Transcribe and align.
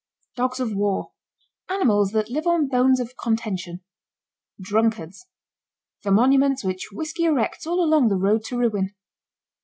DOGS 0.35 0.59
OF 0.61 0.73
WAR. 0.77 1.11
Animals 1.69 2.09
that 2.09 2.31
live 2.31 2.47
on 2.47 2.67
bones 2.67 2.99
of 2.99 3.15
contention. 3.17 3.81
DRUNKARDS. 4.59 5.27
The 6.01 6.09
monuments 6.09 6.63
which 6.63 6.87
whiskey 6.91 7.25
erects 7.25 7.67
all 7.67 7.83
along 7.83 8.07
the 8.07 8.15
road 8.17 8.43
to 8.45 8.57
ruin. 8.57 8.95